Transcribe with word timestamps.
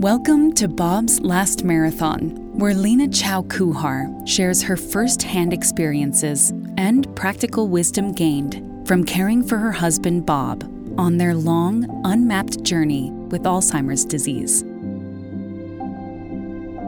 Welcome 0.00 0.54
to 0.54 0.66
Bob's 0.66 1.20
Last 1.20 1.62
Marathon, 1.62 2.30
where 2.58 2.72
Lena 2.72 3.06
Chow 3.06 3.42
Kuhar 3.42 4.26
shares 4.26 4.62
her 4.62 4.74
first 4.74 5.22
hand 5.22 5.52
experiences 5.52 6.54
and 6.78 7.14
practical 7.14 7.68
wisdom 7.68 8.12
gained 8.12 8.88
from 8.88 9.04
caring 9.04 9.46
for 9.46 9.58
her 9.58 9.72
husband 9.72 10.24
Bob 10.24 10.64
on 10.96 11.18
their 11.18 11.34
long, 11.34 12.00
unmapped 12.06 12.62
journey 12.62 13.10
with 13.10 13.42
Alzheimer's 13.42 14.06
disease. 14.06 14.62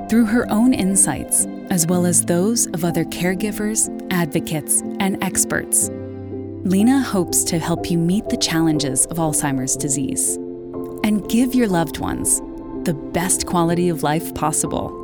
Through 0.09 0.25
her 0.25 0.51
own 0.51 0.73
insights, 0.73 1.47
as 1.69 1.87
well 1.87 2.07
as 2.07 2.25
those 2.25 2.67
of 2.69 2.83
other 2.83 3.05
caregivers, 3.05 3.91
advocates, 4.11 4.81
and 5.01 5.23
experts, 5.23 5.91
Lena 6.65 7.03
hopes 7.03 7.45
to 7.45 7.59
help 7.59 7.91
you 7.91 7.99
meet 7.99 8.31
the 8.31 8.39
challenges 8.39 9.05
of 9.05 9.19
Alzheimer's 9.19 9.77
disease 9.77 10.37
and 11.05 11.29
give 11.29 11.55
your 11.55 11.69
loved 11.69 11.99
ones 11.99 12.41
the 12.85 12.95
best 12.95 13.47
quality 13.47 13.89
of 13.89 14.03
life 14.03 14.35
possible. 14.35 14.99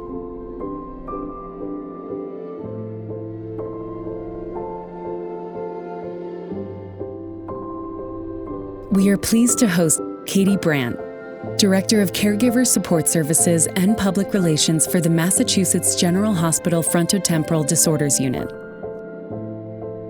We 8.90 9.10
are 9.10 9.18
pleased 9.18 9.58
to 9.58 9.68
host 9.68 10.00
Katie 10.26 10.56
Brandt, 10.56 10.98
Director 11.58 12.00
of 12.00 12.12
Caregiver 12.12 12.66
Support 12.66 13.06
Services 13.06 13.66
and 13.76 13.96
Public 13.96 14.32
Relations 14.32 14.86
for 14.86 15.00
the 15.00 15.10
Massachusetts 15.10 15.94
General 15.94 16.34
Hospital 16.34 16.82
Frontotemporal 16.82 17.66
Disorders 17.66 18.18
Unit. 18.18 18.50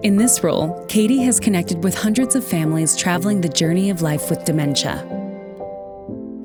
In 0.05 0.17
this 0.17 0.45
role, 0.45 0.87
Katie 0.87 1.23
has 1.23 1.41
connected 1.41 1.83
with 1.83 1.95
hundreds 1.95 2.37
of 2.37 2.47
families 2.47 2.97
traveling 2.97 3.41
the 3.41 3.49
journey 3.49 3.91
of 3.91 4.01
life 4.01 4.31
with 4.31 4.45
dementia. 4.45 5.18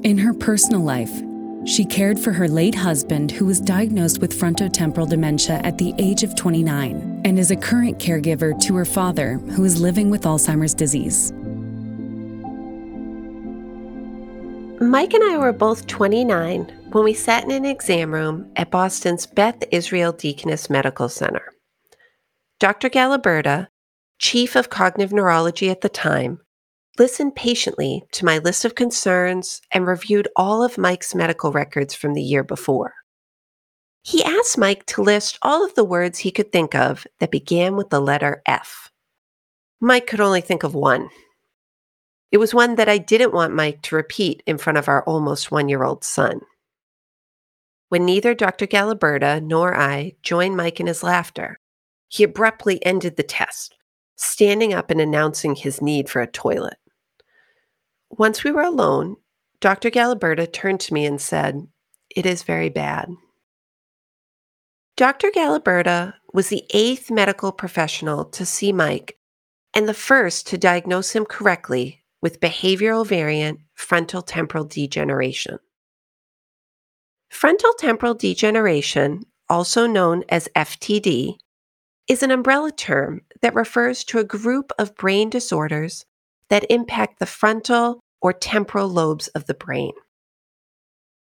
In 0.03 0.17
her 0.17 0.33
personal 0.33 0.81
life, 0.81 1.21
she 1.65 1.85
cared 1.85 2.19
for 2.19 2.33
her 2.33 2.49
late 2.49 2.75
husband 2.75 3.31
who 3.31 3.45
was 3.45 3.61
diagnosed 3.61 4.19
with 4.19 4.37
frontotemporal 4.37 5.07
dementia 5.07 5.61
at 5.63 5.77
the 5.77 5.95
age 5.97 6.23
of 6.23 6.35
29 6.35 7.21
and 7.23 7.39
is 7.39 7.51
a 7.51 7.55
current 7.55 7.99
caregiver 7.99 8.59
to 8.63 8.75
her 8.75 8.83
father 8.83 9.35
who 9.55 9.63
is 9.63 9.79
living 9.79 10.09
with 10.09 10.23
Alzheimer's 10.23 10.73
disease. 10.73 11.31
Mike 14.81 15.13
and 15.13 15.23
I 15.23 15.37
were 15.37 15.53
both 15.53 15.87
29 15.87 16.65
when 16.91 17.03
we 17.05 17.13
sat 17.13 17.45
in 17.45 17.51
an 17.51 17.63
exam 17.63 18.13
room 18.13 18.51
at 18.57 18.71
Boston's 18.71 19.25
Beth 19.25 19.63
Israel 19.71 20.11
Deaconess 20.11 20.69
Medical 20.69 21.07
Center. 21.07 21.53
Dr. 22.59 22.89
Galaburda, 22.89 23.69
chief 24.19 24.57
of 24.57 24.69
cognitive 24.69 25.13
neurology 25.13 25.69
at 25.69 25.79
the 25.79 25.87
time, 25.87 26.41
listened 26.99 27.35
patiently 27.35 28.03
to 28.11 28.25
my 28.25 28.37
list 28.37 28.65
of 28.65 28.75
concerns 28.75 29.61
and 29.71 29.87
reviewed 29.87 30.27
all 30.35 30.63
of 30.63 30.77
Mike's 30.77 31.15
medical 31.15 31.51
records 31.51 31.93
from 31.95 32.13
the 32.13 32.21
year 32.21 32.43
before. 32.43 32.93
He 34.03 34.23
asked 34.23 34.57
Mike 34.57 34.85
to 34.87 35.01
list 35.01 35.39
all 35.41 35.65
of 35.65 35.73
the 35.75 35.83
words 35.83 36.19
he 36.19 36.31
could 36.31 36.51
think 36.51 36.75
of 36.75 37.07
that 37.19 37.31
began 37.31 37.75
with 37.75 37.89
the 37.89 38.01
letter 38.01 38.41
F. 38.45 38.91
Mike 39.79 40.07
could 40.07 40.19
only 40.19 40.41
think 40.41 40.63
of 40.63 40.75
one. 40.75 41.09
It 42.31 42.37
was 42.37 42.53
one 42.53 42.75
that 42.75 42.89
I 42.89 42.97
didn't 42.97 43.33
want 43.33 43.53
Mike 43.53 43.81
to 43.83 43.95
repeat 43.95 44.43
in 44.45 44.57
front 44.57 44.77
of 44.77 44.87
our 44.87 45.03
almost 45.05 45.51
one 45.51 45.69
year 45.69 45.83
old 45.83 46.03
son. 46.03 46.41
When 47.89 48.05
neither 48.05 48.33
Dr. 48.33 48.65
Galaburda 48.67 49.41
nor 49.41 49.75
I 49.77 50.13
joined 50.21 50.57
Mike 50.57 50.79
in 50.79 50.87
his 50.87 51.03
laughter, 51.03 51.59
he 52.07 52.23
abruptly 52.23 52.83
ended 52.85 53.15
the 53.15 53.23
test, 53.23 53.75
standing 54.15 54.73
up 54.73 54.89
and 54.89 54.99
announcing 54.99 55.55
his 55.55 55.81
need 55.81 56.09
for 56.09 56.21
a 56.21 56.27
toilet. 56.27 56.77
Once 58.17 58.43
we 58.43 58.51
were 58.51 58.61
alone, 58.61 59.15
Dr. 59.59 59.89
Galaburda 59.89 60.51
turned 60.51 60.79
to 60.81 60.93
me 60.93 61.05
and 61.05 61.19
said, 61.19 61.67
It 62.15 62.25
is 62.25 62.43
very 62.43 62.69
bad. 62.69 63.09
Dr. 64.95 65.31
Galaburda 65.31 66.13
was 66.31 66.49
the 66.49 66.63
eighth 66.71 67.09
medical 67.09 67.51
professional 67.51 68.25
to 68.25 68.45
see 68.45 68.71
Mike 68.71 69.17
and 69.73 69.89
the 69.89 69.95
first 69.95 70.45
to 70.47 70.57
diagnose 70.59 71.15
him 71.15 71.25
correctly 71.25 72.03
with 72.21 72.39
behavioral 72.39 73.05
variant 73.05 73.59
frontal 73.73 74.21
temporal 74.21 74.65
degeneration. 74.65 75.57
Frontal 77.29 77.73
temporal 77.79 78.13
degeneration, 78.13 79.23
also 79.49 79.87
known 79.87 80.23
as 80.29 80.47
FTD, 80.55 81.37
is 82.07 82.21
an 82.21 82.29
umbrella 82.29 82.71
term 82.71 83.21
that 83.41 83.55
refers 83.55 84.03
to 84.03 84.19
a 84.19 84.23
group 84.23 84.71
of 84.77 84.95
brain 84.95 85.31
disorders 85.31 86.05
that 86.49 86.69
impact 86.69 87.17
the 87.17 87.25
frontal 87.25 88.02
or 88.23 88.33
temporal 88.33 88.87
lobes 88.87 89.27
of 89.29 89.45
the 89.45 89.53
brain. 89.53 89.91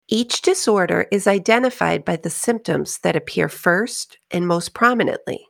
Each 0.08 0.40
disorder 0.40 1.06
is 1.10 1.26
identified 1.26 2.04
by 2.04 2.16
the 2.16 2.30
symptoms 2.30 2.98
that 2.98 3.16
appear 3.16 3.48
first 3.48 4.16
and 4.30 4.46
most 4.46 4.72
prominently. 4.72 5.46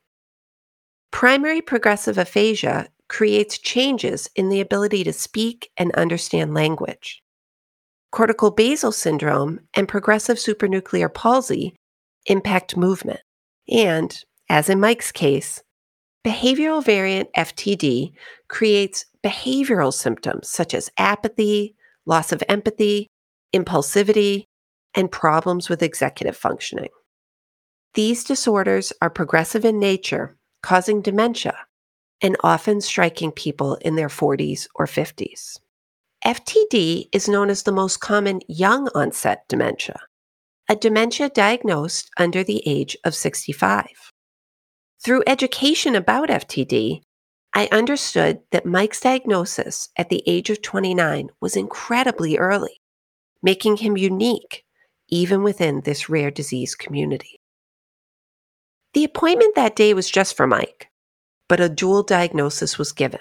Primary 1.12 1.60
progressive 1.60 2.18
aphasia 2.18 2.88
creates 3.08 3.58
changes 3.58 4.28
in 4.34 4.48
the 4.48 4.60
ability 4.60 5.04
to 5.04 5.12
speak 5.12 5.70
and 5.76 5.92
understand 5.92 6.54
language. 6.54 7.22
Cortical 8.10 8.50
basal 8.50 8.92
syndrome 8.92 9.60
and 9.74 9.86
progressive 9.86 10.38
supranuclear 10.38 11.12
palsy 11.12 11.76
impact 12.26 12.76
movement. 12.76 13.20
And, 13.68 14.16
as 14.48 14.70
in 14.70 14.80
Mike's 14.80 15.12
case, 15.12 15.62
behavioral 16.24 16.82
variant 16.82 17.28
FTD 17.36 18.12
creates 18.48 19.06
behavioral 19.24 19.92
symptoms 19.92 20.48
such 20.48 20.74
as 20.74 20.90
apathy, 20.98 21.76
loss 22.06 22.32
of 22.32 22.42
empathy, 22.48 23.08
impulsivity, 23.54 24.44
and 24.94 25.10
problems 25.10 25.68
with 25.68 25.82
executive 25.82 26.36
functioning. 26.36 26.90
These 27.94 28.24
disorders 28.24 28.92
are 29.00 29.10
progressive 29.10 29.64
in 29.64 29.78
nature, 29.78 30.36
causing 30.62 31.02
dementia, 31.02 31.56
and 32.20 32.36
often 32.42 32.80
striking 32.80 33.30
people 33.30 33.76
in 33.76 33.96
their 33.96 34.08
40s 34.08 34.66
or 34.74 34.86
50s. 34.86 35.58
FTD 36.24 37.08
is 37.12 37.28
known 37.28 37.50
as 37.50 37.62
the 37.62 37.72
most 37.72 37.98
common 37.98 38.40
young 38.48 38.88
onset 38.94 39.44
dementia, 39.48 40.00
a 40.68 40.74
dementia 40.74 41.28
diagnosed 41.28 42.10
under 42.16 42.42
the 42.42 42.62
age 42.66 42.96
of 43.04 43.14
65. 43.14 44.13
Through 45.04 45.24
education 45.26 45.94
about 45.94 46.30
FTD, 46.30 47.02
I 47.52 47.68
understood 47.70 48.40
that 48.52 48.64
Mike's 48.64 49.00
diagnosis 49.00 49.90
at 49.98 50.08
the 50.08 50.22
age 50.26 50.48
of 50.48 50.62
29 50.62 51.28
was 51.42 51.56
incredibly 51.56 52.38
early, 52.38 52.80
making 53.42 53.76
him 53.76 53.98
unique 53.98 54.64
even 55.08 55.42
within 55.42 55.82
this 55.82 56.08
rare 56.08 56.30
disease 56.30 56.74
community. 56.74 57.38
The 58.94 59.04
appointment 59.04 59.54
that 59.56 59.76
day 59.76 59.92
was 59.92 60.10
just 60.10 60.34
for 60.38 60.46
Mike, 60.46 60.88
but 61.48 61.60
a 61.60 61.68
dual 61.68 62.02
diagnosis 62.02 62.78
was 62.78 62.92
given 62.92 63.20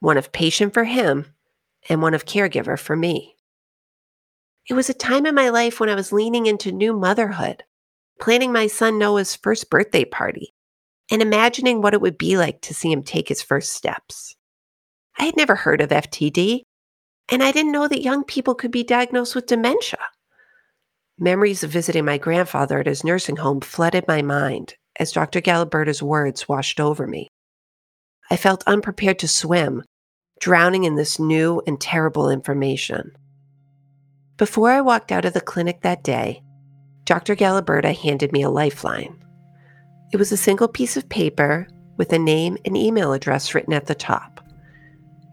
one 0.00 0.16
of 0.16 0.32
patient 0.32 0.74
for 0.74 0.82
him 0.82 1.32
and 1.88 2.02
one 2.02 2.14
of 2.14 2.26
caregiver 2.26 2.76
for 2.76 2.96
me. 2.96 3.36
It 4.68 4.74
was 4.74 4.90
a 4.90 4.94
time 4.94 5.26
in 5.26 5.34
my 5.36 5.50
life 5.50 5.78
when 5.78 5.88
I 5.88 5.94
was 5.94 6.12
leaning 6.12 6.46
into 6.46 6.72
new 6.72 6.92
motherhood, 6.92 7.62
planning 8.20 8.52
my 8.52 8.66
son 8.66 8.98
Noah's 8.98 9.36
first 9.36 9.70
birthday 9.70 10.04
party, 10.04 10.53
and 11.14 11.22
imagining 11.22 11.80
what 11.80 11.94
it 11.94 12.00
would 12.00 12.18
be 12.18 12.36
like 12.36 12.60
to 12.60 12.74
see 12.74 12.90
him 12.90 13.00
take 13.00 13.28
his 13.28 13.40
first 13.40 13.72
steps. 13.72 14.34
I 15.16 15.26
had 15.26 15.36
never 15.36 15.54
heard 15.54 15.80
of 15.80 15.90
FTD, 15.90 16.62
and 17.28 17.40
I 17.40 17.52
didn't 17.52 17.70
know 17.70 17.86
that 17.86 18.02
young 18.02 18.24
people 18.24 18.56
could 18.56 18.72
be 18.72 18.82
diagnosed 18.82 19.36
with 19.36 19.46
dementia. 19.46 20.00
Memories 21.16 21.62
of 21.62 21.70
visiting 21.70 22.04
my 22.04 22.18
grandfather 22.18 22.80
at 22.80 22.88
his 22.88 23.04
nursing 23.04 23.36
home 23.36 23.60
flooded 23.60 24.08
my 24.08 24.22
mind 24.22 24.74
as 24.98 25.12
Dr. 25.12 25.40
Galaburda's 25.40 26.02
words 26.02 26.48
washed 26.48 26.80
over 26.80 27.06
me. 27.06 27.28
I 28.28 28.36
felt 28.36 28.64
unprepared 28.66 29.20
to 29.20 29.28
swim, 29.28 29.84
drowning 30.40 30.82
in 30.82 30.96
this 30.96 31.20
new 31.20 31.62
and 31.64 31.80
terrible 31.80 32.28
information. 32.28 33.12
Before 34.36 34.72
I 34.72 34.80
walked 34.80 35.12
out 35.12 35.24
of 35.24 35.32
the 35.32 35.40
clinic 35.40 35.82
that 35.82 36.02
day, 36.02 36.42
Dr. 37.04 37.36
Galaburda 37.36 37.96
handed 37.96 38.32
me 38.32 38.42
a 38.42 38.50
lifeline. 38.50 39.23
It 40.12 40.16
was 40.16 40.32
a 40.32 40.36
single 40.36 40.68
piece 40.68 40.96
of 40.96 41.08
paper 41.08 41.66
with 41.96 42.12
a 42.12 42.18
name 42.18 42.56
and 42.64 42.76
email 42.76 43.12
address 43.12 43.54
written 43.54 43.72
at 43.72 43.86
the 43.86 43.94
top. 43.94 44.40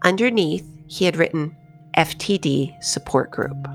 Underneath, 0.04 0.66
he 0.86 1.04
had 1.04 1.16
written 1.16 1.56
FTD 1.96 2.82
Support 2.82 3.30
Group. 3.30 3.68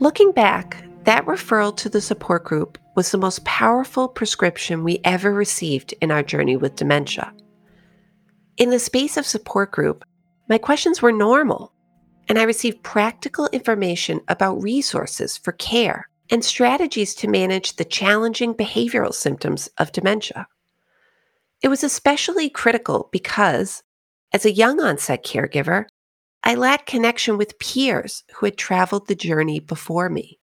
Looking 0.00 0.30
back, 0.32 0.84
that 1.04 1.26
referral 1.26 1.76
to 1.78 1.88
the 1.88 2.00
support 2.00 2.44
group 2.44 2.78
was 2.94 3.10
the 3.10 3.18
most 3.18 3.44
powerful 3.44 4.08
prescription 4.08 4.84
we 4.84 5.00
ever 5.04 5.32
received 5.32 5.94
in 6.00 6.10
our 6.10 6.22
journey 6.22 6.56
with 6.56 6.76
dementia. 6.76 7.32
In 8.58 8.70
the 8.70 8.78
space 8.78 9.16
of 9.16 9.26
support 9.26 9.72
group, 9.72 10.04
my 10.48 10.58
questions 10.58 11.02
were 11.02 11.12
normal 11.12 11.72
and 12.28 12.38
I 12.38 12.42
received 12.42 12.82
practical 12.82 13.48
information 13.48 14.20
about 14.28 14.62
resources 14.62 15.36
for 15.36 15.52
care 15.52 16.08
and 16.30 16.44
strategies 16.44 17.14
to 17.16 17.28
manage 17.28 17.76
the 17.76 17.84
challenging 17.84 18.54
behavioral 18.54 19.14
symptoms 19.14 19.68
of 19.78 19.92
dementia. 19.92 20.46
It 21.62 21.68
was 21.68 21.82
especially 21.82 22.50
critical 22.50 23.08
because, 23.10 23.82
As 24.30 24.44
a 24.44 24.52
young 24.52 24.78
onset 24.80 25.24
caregiver, 25.24 25.86
I 26.44 26.54
lacked 26.54 26.86
connection 26.86 27.38
with 27.38 27.58
peers 27.58 28.24
who 28.36 28.46
had 28.46 28.58
traveled 28.58 29.08
the 29.08 29.14
journey 29.14 29.58
before 29.58 30.10
me. 30.10 30.38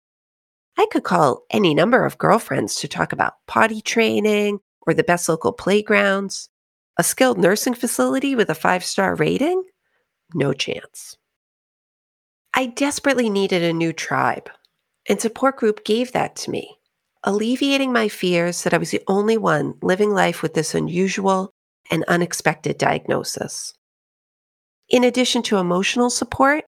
I 0.77 0.87
could 0.91 1.03
call 1.03 1.43
any 1.49 1.73
number 1.73 2.05
of 2.05 2.17
girlfriends 2.17 2.75
to 2.75 2.87
talk 2.87 3.11
about 3.11 3.33
potty 3.47 3.81
training 3.81 4.59
or 4.81 4.93
the 4.93 5.03
best 5.03 5.27
local 5.27 5.51
playgrounds. 5.51 6.47
A 6.97 7.03
skilled 7.03 7.39
nursing 7.39 7.73
facility 7.73 8.35
with 8.35 8.49
a 8.49 8.55
five 8.55 8.83
star 8.83 9.15
rating? 9.15 9.63
No 10.33 10.53
chance. 10.53 11.17
I 12.53 12.65
desperately 12.65 13.30
needed 13.30 13.63
a 13.63 13.71
new 13.71 13.94
tribe, 13.94 14.50
and 15.07 15.21
support 15.21 15.56
group 15.56 15.86
gave 15.86 16.12
that 16.12 16.36
to 16.38 16.51
me, 16.51 16.77
alleviating 17.24 17.94
my 17.94 18.09
fears 18.09 18.63
that 18.63 18.74
I 18.74 18.77
was 18.77 18.92
the 18.92 19.01
only 19.07 19.38
one 19.38 19.75
living 19.81 20.12
life 20.12 20.42
with 20.42 20.53
this 20.53 20.75
unusual 20.75 21.51
and 21.89 22.03
unexpected 22.09 22.77
diagnosis. 22.77 23.74
In 24.89 25.06
addition 25.06 25.44
to 25.44 25.57
emotional 25.57 26.09
support, 26.09 26.65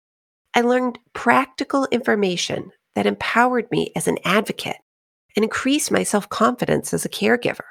I 0.54 0.62
learned 0.62 1.00
practical 1.14 1.88
information 1.92 2.72
that 2.96 3.06
empowered 3.06 3.72
me 3.72 3.94
as 3.96 4.08
an 4.08 4.18
advocate 4.26 4.78
and 5.36 5.46
increased 5.46 5.92
my 5.92 6.04
self 6.04 6.28
confidence 6.28 6.94
as 6.94 7.06
a 7.06 7.10
caregiver. 7.10 7.68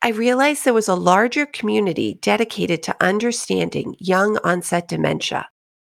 I 0.00 0.10
realized 0.10 0.64
there 0.64 0.74
was 0.74 0.88
a 0.88 0.94
larger 0.94 1.46
community 1.46 2.18
dedicated 2.20 2.82
to 2.84 2.96
understanding 3.00 3.96
young 3.98 4.38
onset 4.44 4.86
dementia 4.86 5.48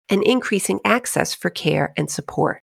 and 0.08 0.22
increasing 0.22 0.80
access 0.84 1.34
for 1.34 1.50
care 1.50 1.92
and 1.96 2.10
support. 2.10 2.62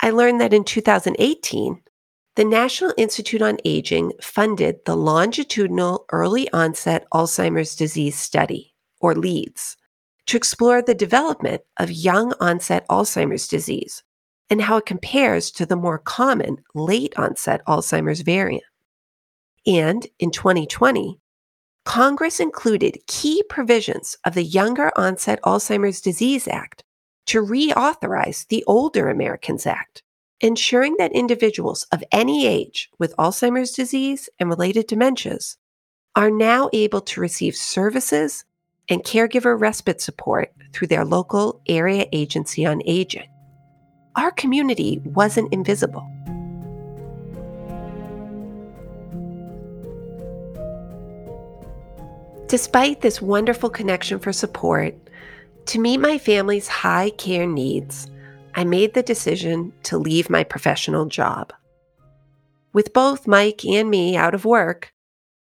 I 0.00 0.10
learned 0.10 0.40
that 0.40 0.52
in 0.52 0.64
2018, 0.64 1.82
the 2.36 2.44
National 2.44 2.92
Institute 2.98 3.40
on 3.40 3.56
Aging 3.64 4.12
funded 4.20 4.84
the 4.84 4.96
Longitudinal 4.96 6.04
Early 6.12 6.50
Onset 6.52 7.06
Alzheimer's 7.12 7.74
Disease 7.74 8.16
Study, 8.16 8.74
or 9.00 9.14
LEADS, 9.14 9.76
to 10.26 10.36
explore 10.36 10.82
the 10.82 10.94
development 10.94 11.62
of 11.78 11.90
young 11.90 12.34
onset 12.40 12.86
Alzheimer's 12.88 13.48
disease 13.48 14.02
and 14.50 14.60
how 14.60 14.76
it 14.76 14.86
compares 14.86 15.50
to 15.52 15.66
the 15.66 15.76
more 15.76 15.98
common 15.98 16.58
late 16.74 17.16
onset 17.16 17.62
Alzheimer's 17.66 18.20
variant. 18.20 18.64
And 19.66 20.06
in 20.18 20.30
2020, 20.30 21.18
Congress 21.86 22.40
included 22.40 22.98
key 23.06 23.44
provisions 23.48 24.16
of 24.24 24.34
the 24.34 24.42
Younger 24.42 24.90
Onset 24.96 25.40
Alzheimer's 25.42 26.00
Disease 26.00 26.48
Act 26.48 26.82
to 27.26 27.40
reauthorize 27.40 28.44
the 28.48 28.64
Older 28.66 29.08
Americans 29.08 29.66
Act, 29.66 30.02
ensuring 30.40 30.96
that 30.98 31.12
individuals 31.12 31.86
of 31.92 32.02
any 32.10 32.44
age 32.44 32.90
with 32.98 33.16
Alzheimer's 33.16 33.70
disease 33.70 34.28
and 34.40 34.48
related 34.48 34.88
dementias 34.88 35.58
are 36.16 36.30
now 36.30 36.68
able 36.72 37.00
to 37.02 37.20
receive 37.20 37.54
services 37.54 38.44
and 38.90 39.04
caregiver 39.04 39.58
respite 39.58 40.00
support 40.00 40.52
through 40.72 40.88
their 40.88 41.04
local 41.04 41.62
area 41.68 42.06
agency 42.12 42.66
on 42.66 42.82
aging. 42.84 43.28
Our 44.16 44.32
community 44.32 45.00
wasn't 45.04 45.52
invisible. 45.52 46.15
Despite 52.48 53.00
this 53.00 53.20
wonderful 53.20 53.68
connection 53.70 54.20
for 54.20 54.32
support, 54.32 54.94
to 55.66 55.80
meet 55.80 55.98
my 55.98 56.16
family's 56.16 56.68
high 56.68 57.10
care 57.10 57.44
needs, 57.44 58.08
I 58.54 58.62
made 58.62 58.94
the 58.94 59.02
decision 59.02 59.72
to 59.82 59.98
leave 59.98 60.30
my 60.30 60.44
professional 60.44 61.06
job. 61.06 61.52
With 62.72 62.92
both 62.92 63.26
Mike 63.26 63.64
and 63.64 63.90
me 63.90 64.16
out 64.16 64.32
of 64.32 64.44
work, 64.44 64.92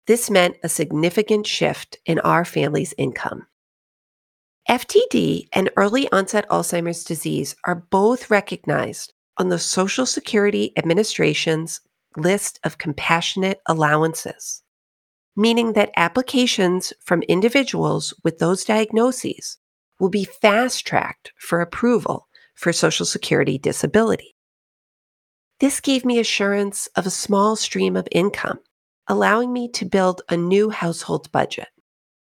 this 0.08 0.32
meant 0.32 0.58
a 0.64 0.70
significant 0.70 1.46
shift 1.46 2.00
in 2.08 2.18
our 2.22 2.44
family's 2.44 2.96
income. 2.98 3.46
FTD 4.68 5.50
and 5.54 5.70
early 5.78 6.12
onset 6.12 6.50
Alzheimer's 6.50 7.04
disease 7.04 7.56
are 7.64 7.86
both 7.92 8.32
recognized 8.32 9.14
on 9.38 9.50
the 9.50 9.60
Social 9.60 10.08
Security 10.08 10.74
Administration's 10.76 11.80
list 12.16 12.60
of 12.64 12.80
compassionate 12.80 13.62
allowances 13.68 14.64
meaning 15.38 15.74
that 15.74 15.92
applications 15.96 16.92
from 17.00 17.22
individuals 17.24 18.14
with 18.24 18.40
those 18.40 18.66
diagnoses 18.66 19.60
will 20.00 20.10
be 20.10 20.26
fast 20.26 20.86
tracked 20.86 21.32
for 21.38 21.62
approval 21.62 22.28
for 22.56 22.74
Social 22.74 23.06
Security 23.06 23.60
disability. 23.60 24.36
This 25.60 25.80
gave 25.80 26.04
me 26.04 26.20
assurance 26.20 26.88
of 26.96 27.06
a 27.06 27.12
small 27.12 27.56
stream 27.56 27.96
of 27.96 28.08
income, 28.12 28.60
allowing 29.08 29.54
me 29.54 29.70
to 29.70 29.86
build 29.86 30.24
a 30.28 30.36
new 30.36 30.72
household 30.72 31.32
budget. 31.32 31.70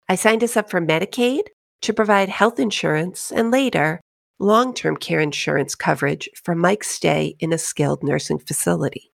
I 0.08 0.14
signed 0.14 0.44
us 0.44 0.56
up 0.56 0.70
for 0.70 0.80
Medicaid 0.80 1.42
to 1.82 1.94
provide 1.94 2.28
health 2.28 2.60
insurance 2.60 3.32
and 3.32 3.50
later 3.50 4.00
long 4.38 4.74
term 4.74 4.96
care 4.96 5.20
insurance 5.20 5.74
coverage 5.74 6.28
for 6.44 6.54
Mike's 6.54 6.88
stay 6.90 7.34
in 7.40 7.52
a 7.52 7.58
skilled 7.58 8.02
nursing 8.02 8.38
facility. 8.38 9.10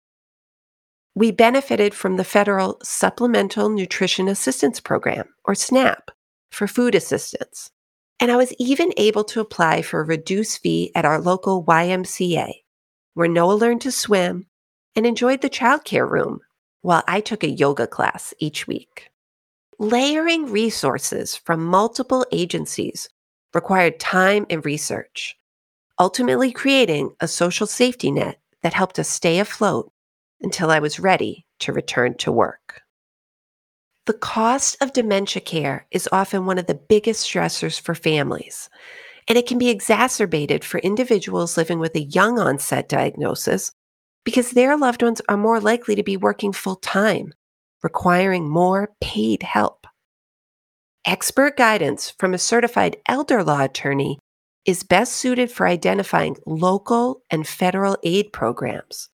We 1.14 1.32
benefited 1.32 1.94
from 1.94 2.16
the 2.16 2.24
federal 2.24 2.80
Supplemental 2.84 3.68
Nutrition 3.68 4.30
Assistance 4.30 4.80
Program, 4.80 5.28
or 5.44 5.56
SNAP, 5.56 6.10
for 6.52 6.68
food 6.68 6.96
assistance. 6.96 7.70
And 8.22 8.32
I 8.32 8.38
was 8.38 8.54
even 8.58 8.94
able 8.96 9.26
to 9.26 9.42
apply 9.42 9.82
for 9.82 10.00
a 10.00 10.06
reduced 10.06 10.62
fee 10.62 10.90
at 10.96 11.04
our 11.04 11.20
local 11.20 11.66
YMCA, 11.66 12.52
where 13.14 13.28
Noah 13.28 13.56
learned 13.56 13.82
to 13.82 13.92
swim 13.92 14.46
and 14.96 15.06
enjoyed 15.06 15.42
the 15.42 15.50
childcare 15.50 16.10
room 16.10 16.40
while 16.82 17.04
I 17.08 17.20
took 17.20 17.44
a 17.44 17.50
yoga 17.50 17.88
class 17.88 18.34
each 18.40 18.66
week. 18.66 19.10
Layering 19.80 20.50
resources 20.50 21.36
from 21.36 21.66
multiple 21.66 22.26
agencies 22.32 23.10
required 23.54 24.00
time 24.00 24.46
and 24.50 24.64
research, 24.64 25.38
ultimately 26.00 26.54
creating 26.54 27.16
a 27.20 27.28
social 27.28 27.68
safety 27.68 28.12
net 28.12 28.40
that 28.64 28.74
helped 28.74 28.98
us 28.98 29.10
stay 29.10 29.40
afloat 29.40 29.91
until 30.42 30.72
I 30.72 30.80
was 30.80 31.00
ready 31.00 31.46
to 31.60 31.74
return 31.74 32.16
to 32.18 32.32
work. 32.32 32.82
The 34.08 34.14
cost 34.14 34.78
of 34.82 34.94
dementia 34.94 35.42
care 35.42 35.86
is 35.92 36.10
often 36.12 36.46
one 36.46 36.58
of 36.58 36.66
the 36.66 36.74
biggest 36.90 37.28
stressors 37.28 37.80
for 37.80 37.94
families, 37.94 38.70
and 39.28 39.38
it 39.38 39.48
can 39.48 39.58
be 39.58 39.70
exacerbated 39.70 40.64
for 40.64 40.80
individuals 40.80 41.56
living 41.56 41.80
with 41.80 41.96
a 41.96 42.02
young 42.02 42.40
onset 42.40 42.90
diagnosis 42.90 43.72
because 44.24 44.52
their 44.52 44.76
loved 44.76 45.04
ones 45.04 45.22
are 45.30 45.38
more 45.38 45.60
likely 45.60 45.96
to 45.96 46.04
be 46.04 46.18
working 46.18 46.52
full 46.52 46.76
time, 46.78 47.34
requiring 47.84 48.50
more 48.50 48.92
paid 49.02 49.44
help. 49.44 49.86
Expert 51.06 51.56
guidance 51.56 52.14
from 52.20 52.34
a 52.34 52.40
certified 52.40 52.98
elder 53.08 53.44
law 53.44 53.62
attorney 53.64 54.20
is 54.66 54.84
best 54.84 55.14
suited 55.14 55.52
for 55.52 55.68
identifying 55.68 56.38
local 56.46 57.22
and 57.32 57.48
federal 57.48 57.98
aid 58.04 58.32
programs 58.34 59.10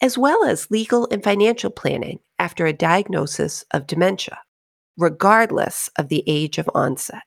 as 0.00 0.16
well 0.16 0.44
as 0.44 0.70
legal 0.70 1.08
and 1.10 1.22
financial 1.22 1.70
planning 1.70 2.20
after 2.38 2.66
a 2.66 2.72
diagnosis 2.72 3.64
of 3.72 3.86
dementia, 3.86 4.38
regardless 4.96 5.90
of 5.96 6.08
the 6.08 6.22
age 6.26 6.58
of 6.58 6.70
onset. 6.74 7.22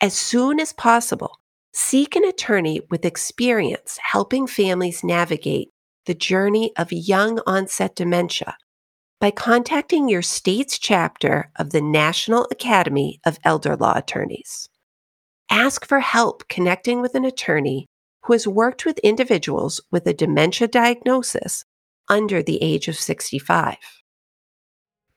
As 0.00 0.14
soon 0.14 0.60
as 0.60 0.72
possible, 0.72 1.40
seek 1.72 2.16
an 2.16 2.24
attorney 2.24 2.80
with 2.90 3.04
experience 3.04 3.98
helping 4.02 4.46
families 4.46 5.04
navigate 5.04 5.70
the 6.06 6.14
journey 6.14 6.72
of 6.76 6.92
young 6.92 7.40
onset 7.46 7.94
dementia 7.94 8.56
by 9.20 9.30
contacting 9.30 10.08
your 10.08 10.22
state's 10.22 10.78
chapter 10.78 11.50
of 11.56 11.70
the 11.70 11.82
National 11.82 12.46
Academy 12.50 13.20
of 13.26 13.38
Elder 13.44 13.76
Law 13.76 13.96
Attorneys. 13.96 14.68
Ask 15.50 15.84
for 15.86 16.00
help 16.00 16.46
connecting 16.48 17.00
with 17.00 17.14
an 17.14 17.24
attorney 17.24 17.86
who 18.24 18.32
has 18.32 18.46
worked 18.46 18.84
with 18.84 18.98
individuals 18.98 19.80
with 19.90 20.06
a 20.06 20.14
dementia 20.14 20.68
diagnosis 20.68 21.64
under 22.08 22.42
the 22.42 22.62
age 22.62 22.88
of 22.88 22.96
65. 22.96 23.76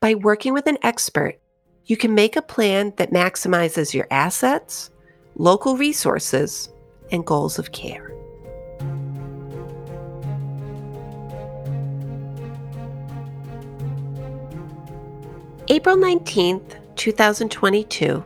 By 0.00 0.14
working 0.14 0.52
with 0.52 0.66
an 0.66 0.78
expert, 0.82 1.40
you 1.84 1.96
can 1.96 2.14
make 2.14 2.36
a 2.36 2.42
plan 2.42 2.92
that 2.96 3.12
maximizes 3.12 3.94
your 3.94 4.06
assets, 4.10 4.90
local 5.36 5.76
resources, 5.76 6.68
and 7.10 7.24
goals 7.26 7.58
of 7.58 7.72
care. 7.72 8.08
April 15.68 15.96
19th, 15.96 16.76
2022 16.96 18.24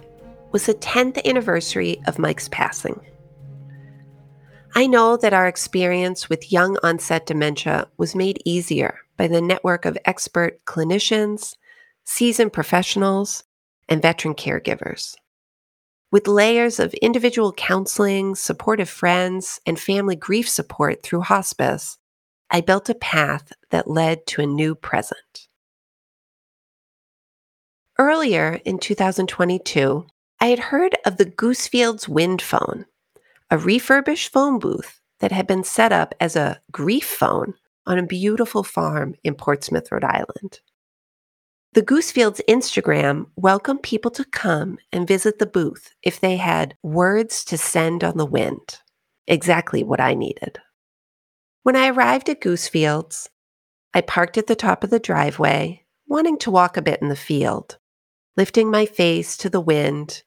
was 0.52 0.66
the 0.66 0.74
10th 0.74 1.24
anniversary 1.24 2.00
of 2.06 2.18
Mike's 2.18 2.48
passing. 2.48 3.00
I 4.76 4.86
know 4.86 5.16
that 5.16 5.32
our 5.32 5.48
experience 5.48 6.28
with 6.28 6.52
young 6.52 6.76
onset 6.82 7.24
dementia 7.24 7.88
was 7.96 8.14
made 8.14 8.42
easier 8.44 8.98
by 9.16 9.26
the 9.26 9.40
network 9.40 9.86
of 9.86 9.96
expert 10.04 10.62
clinicians, 10.66 11.54
seasoned 12.04 12.52
professionals, 12.52 13.44
and 13.88 14.02
veteran 14.02 14.34
caregivers. 14.34 15.14
With 16.12 16.28
layers 16.28 16.78
of 16.78 16.92
individual 16.92 17.54
counseling, 17.54 18.34
supportive 18.34 18.90
friends, 18.90 19.62
and 19.64 19.80
family 19.80 20.14
grief 20.14 20.46
support 20.46 21.02
through 21.02 21.22
hospice, 21.22 21.96
I 22.50 22.60
built 22.60 22.90
a 22.90 22.94
path 22.94 23.54
that 23.70 23.88
led 23.88 24.26
to 24.26 24.42
a 24.42 24.46
new 24.46 24.74
present. 24.74 25.48
Earlier 27.98 28.60
in 28.66 28.78
2022, 28.78 30.06
I 30.38 30.46
had 30.48 30.58
heard 30.58 30.98
of 31.06 31.16
the 31.16 31.24
Goosefields 31.24 32.08
Wind 32.08 32.42
Phone, 32.42 32.84
a 33.50 33.58
refurbished 33.58 34.32
phone 34.32 34.58
booth 34.58 35.00
that 35.20 35.32
had 35.32 35.46
been 35.46 35.64
set 35.64 35.92
up 35.92 36.14
as 36.20 36.36
a 36.36 36.60
grief 36.72 37.06
phone 37.06 37.54
on 37.86 37.98
a 37.98 38.06
beautiful 38.06 38.62
farm 38.62 39.14
in 39.22 39.34
Portsmouth, 39.34 39.90
Rhode 39.90 40.04
Island. 40.04 40.60
The 41.72 41.82
Goosefields 41.82 42.40
Instagram 42.48 43.26
welcomed 43.36 43.82
people 43.82 44.10
to 44.12 44.24
come 44.24 44.78
and 44.92 45.06
visit 45.06 45.38
the 45.38 45.46
booth 45.46 45.94
if 46.02 46.18
they 46.18 46.36
had 46.38 46.74
words 46.82 47.44
to 47.44 47.58
send 47.58 48.02
on 48.02 48.16
the 48.16 48.26
wind. 48.26 48.78
Exactly 49.26 49.84
what 49.84 50.00
I 50.00 50.14
needed. 50.14 50.58
When 51.62 51.76
I 51.76 51.88
arrived 51.88 52.28
at 52.28 52.40
Goosefields, 52.40 53.28
I 53.92 54.00
parked 54.00 54.38
at 54.38 54.46
the 54.46 54.56
top 54.56 54.84
of 54.84 54.90
the 54.90 54.98
driveway, 54.98 55.84
wanting 56.06 56.38
to 56.38 56.50
walk 56.50 56.76
a 56.76 56.82
bit 56.82 57.02
in 57.02 57.08
the 57.08 57.16
field, 57.16 57.78
lifting 58.36 58.70
my 58.70 58.86
face 58.86 59.36
to 59.38 59.50
the 59.50 59.60
wind, 59.60 60.22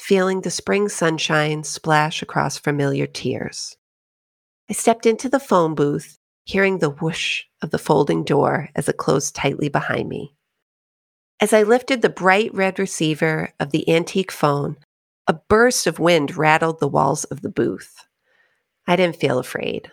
feeling 0.00 0.40
the 0.40 0.50
spring 0.50 0.88
sunshine 0.88 1.62
splash 1.62 2.22
across 2.22 2.58
familiar 2.58 3.06
tears. 3.06 3.76
I 4.68 4.72
stepped 4.72 5.06
into 5.06 5.28
the 5.28 5.38
phone 5.38 5.74
booth, 5.74 6.18
hearing 6.44 6.78
the 6.78 6.90
whoosh 6.90 7.44
of 7.62 7.70
the 7.70 7.78
folding 7.78 8.24
door 8.24 8.70
as 8.74 8.88
it 8.88 8.96
closed 8.96 9.34
tightly 9.34 9.68
behind 9.68 10.08
me. 10.08 10.34
As 11.40 11.52
I 11.52 11.62
lifted 11.62 12.02
the 12.02 12.08
bright 12.08 12.52
red 12.54 12.78
receiver 12.78 13.52
of 13.60 13.70
the 13.70 13.88
antique 13.88 14.32
phone, 14.32 14.76
a 15.26 15.34
burst 15.34 15.86
of 15.86 15.98
wind 15.98 16.36
rattled 16.36 16.80
the 16.80 16.88
walls 16.88 17.24
of 17.24 17.42
the 17.42 17.48
booth. 17.48 18.06
I 18.86 18.96
didn't 18.96 19.16
feel 19.16 19.38
afraid. 19.38 19.92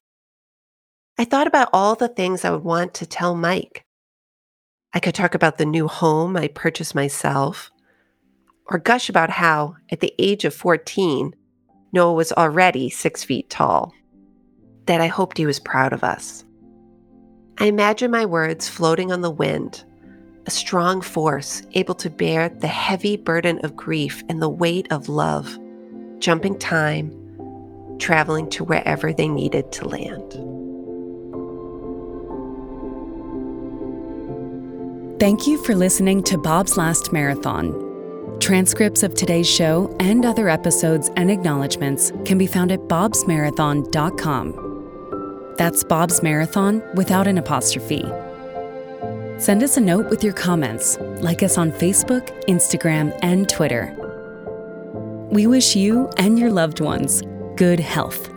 I 1.18 1.26
thought 1.26 1.48
about 1.48 1.70
all 1.74 1.96
the 1.96 2.08
things 2.08 2.44
I 2.44 2.52
would 2.52 2.64
want 2.64 2.94
to 2.96 3.06
tell 3.06 3.36
Mike. 3.36 3.84
I 4.94 5.00
could 5.00 5.16
talk 5.16 5.36
about 5.36 5.58
the 5.58 5.66
new 5.66 5.88
home 5.88 6.38
I 6.38 6.48
purchased 6.48 6.96
myself, 6.96 7.72
or 8.70 8.80
gush 8.80 9.10
about 9.10 9.30
how, 9.30 9.76
at 9.92 10.00
the 10.00 10.14
age 10.20 10.46
of 10.46 10.54
14, 10.54 11.34
Noah 11.94 12.14
was 12.14 12.34
already 12.34 12.90
six 12.90 13.24
feet 13.24 13.50
tall 13.50 13.94
that 14.86 15.02
I 15.02 15.08
hoped 15.08 15.38
he 15.38 15.46
was 15.46 15.60
proud 15.60 15.94
of 15.94 16.04
us. 16.04 16.44
I 17.60 17.66
imagine 17.66 18.12
my 18.12 18.26
words 18.26 18.70
floating 18.70 19.12
on 19.12 19.22
the 19.22 19.32
wind, 19.32 19.84
a 20.46 20.52
strong 20.52 21.02
force 21.02 21.62
able 21.74 21.96
to 21.96 22.10
bear 22.10 22.50
the 22.50 22.68
heavy 22.68 23.18
burden 23.18 23.60
of 23.64 23.76
grief 23.76 24.24
and 24.30 24.42
the 24.42 24.50
weight 24.50 24.92
of 24.92 25.10
love, 25.10 25.58
jumping 26.20 26.58
time, 26.60 27.12
traveling 28.00 28.50
to 28.52 28.64
wherever 28.64 29.12
they 29.12 29.28
needed 29.28 29.72
to 29.72 29.88
land. 29.88 30.34
Thank 35.20 35.48
you 35.48 35.58
for 35.64 35.74
listening 35.74 36.22
to 36.24 36.38
Bob's 36.38 36.78
Last 36.78 37.12
Marathon. 37.12 37.87
Transcripts 38.40 39.04
of 39.04 39.14
today's 39.14 39.50
show 39.50 39.94
and 40.00 40.26
other 40.26 40.48
episodes 40.48 41.10
and 41.16 41.32
acknowledgments 41.32 42.12
can 42.24 42.38
be 42.38 42.48
found 42.48 42.72
at 42.72 42.80
bobsmarathon.com. 42.82 45.54
That's 45.58 45.84
Bob's 45.84 46.22
Marathon 46.22 46.84
without 46.96 47.28
an 47.28 47.40
apostrophe. 47.40 48.04
Send 49.40 49.64
us 49.64 49.78
a 49.78 49.82
note 49.82 50.10
with 50.10 50.24
your 50.24 50.34
comments. 50.34 50.98
Like 51.22 51.44
us 51.44 51.58
on 51.58 51.72
Facebook, 51.72 52.28
Instagram, 52.46 53.18
and 53.24 53.50
Twitter. 53.50 53.94
We 55.32 55.48
wish 55.48 55.76
you 55.76 56.10
and 56.18 56.40
your 56.40 56.52
loved 56.52 56.80
ones 56.80 57.24
good 57.56 57.80
health. 57.80 58.37